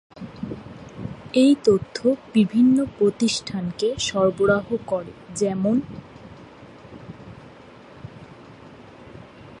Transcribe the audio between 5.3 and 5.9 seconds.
যেমন-